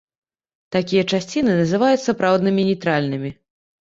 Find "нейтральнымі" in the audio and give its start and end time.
2.71-3.29